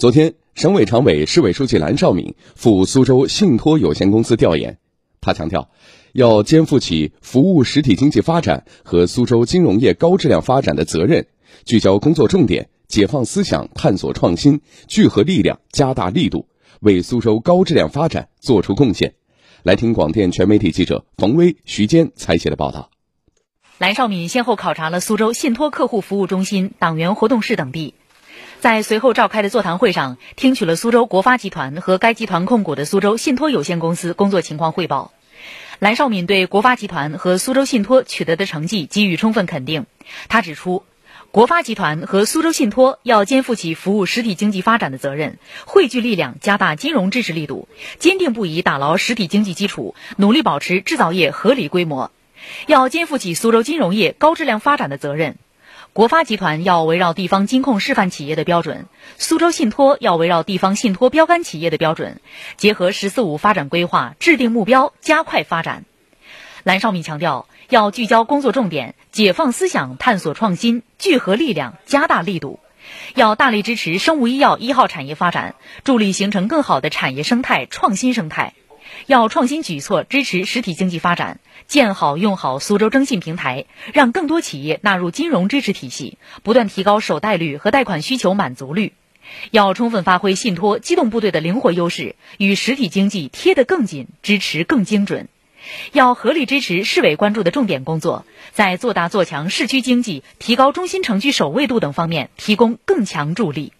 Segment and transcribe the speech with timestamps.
[0.00, 4.78] 昨天，省委常委、市委书记蓝绍敏赴苏州信托有限公司调研，
[5.20, 5.68] 他强调，
[6.14, 11.26] 要肩负起服务实体经济发展和苏州金融业高质量发展的责任，
[11.66, 16.48] 聚焦工作重点，解放思想，探索创新，聚合力量，加大力度，
[16.80, 19.12] 为苏州高质量发展作出贡献。
[19.62, 22.88] 来听广电全媒体记者冯威、徐坚采写的报道。
[23.76, 27.92] 蓝绍敏先后考察了苏州信托客户服务中心、党员活动室等地。
[28.60, 35.12] 在随后召开的座谈会上，听取了苏州国发集团和该集团控股的苏州信托有限公司工作情况汇报。
[35.78, 39.86] 蓝绍敏对国发集团和苏州信托取得的成绩给予充分肯定。
[40.28, 40.84] 他指出，
[41.30, 47.66] 国发集团和苏州信托要肩负起服务实体经济发展的责任，汇聚力量，加大金融支持力度，
[47.98, 52.10] 坚定不移打牢实体经济基础，努力保持制造业合理规模。
[52.66, 55.38] 要肩负起苏州金融业高质量发展的责任。
[55.92, 58.86] 国发集团要围绕地方金控示范企业的标准，
[59.18, 62.20] 苏州信托要围绕地方信托标杆企业的标准，
[62.56, 65.84] 结合“十四五”发展规划，制定目标，加快发展。
[66.62, 72.60] 蓝绍敏强调，要聚焦工作重点，解放思想，探索创新，聚合力量，加大力度。
[73.16, 78.54] 要大力支持生物医药一号产业发展，助力形成更好的产业生态、创新生态。
[79.06, 88.92] 要创新举措支持实体经济发展，建好用好苏州征信平台，让更多企业纳入金融支持体系，不断提高首贷率和贷款需求满足率。
[89.50, 95.28] 要充分发挥信托机动部队的灵活优势，与实体经济贴得更紧，支持更精准。
[95.92, 103.72] 要合力支持市委关注的重点工作，在做大做强市区经济、提高中心城区首位度等方面提供更强助力。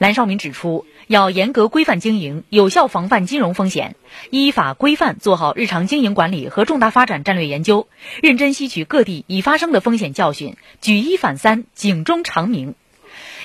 [0.00, 3.96] 蓝绍敏指出，要严格规范经营，有效防范金融风险，
[4.30, 7.86] 依法规范做好日常经营管理和重大发展战略研究，
[8.22, 12.74] 认真吸取各地已发生的风险教训，举一反三，警钟长鸣。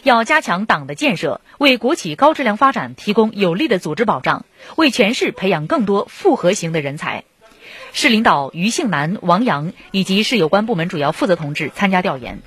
[0.04, 4.46] 要加强党的建设，为国企高质量发展提供有力的组织保障，
[4.78, 7.26] 为全市培养更多复合型的人才。
[7.92, 12.42] 市领导于庆南、王阳以及市有关部门主要负责同志参加调研。